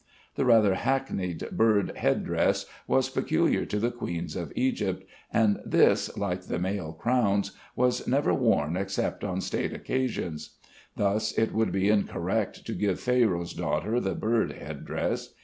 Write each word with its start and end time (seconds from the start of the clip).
The 0.33 0.45
rather 0.45 0.73
hackneyed 0.73 1.49
bird 1.51 1.95
head 1.95 2.25
dress 2.25 2.65
was 2.87 3.07
peculiar 3.07 3.65
to 3.67 3.77
the 3.77 3.91
queens 3.91 4.35
of 4.35 4.51
Egypt, 4.55 5.03
and 5.31 5.61
this, 5.63 6.17
like 6.17 6.41
the 6.45 6.57
male 6.57 6.91
crowns, 6.91 7.51
was 7.75 8.07
never 8.07 8.33
worn 8.33 8.75
except 8.75 9.23
on 9.23 9.41
state 9.41 9.73
occasions. 9.73 10.57
Thus 10.97 11.37
it 11.37 11.53
would 11.53 11.71
be 11.71 11.87
incorrect 11.89 12.65
to 12.65 12.73
give 12.73 12.99
Pharaoh's 12.99 13.53
daughter 13.53 13.99
the 13.99 14.15
bird 14.15 14.53
head 14.53 14.85
dress. 14.85 15.35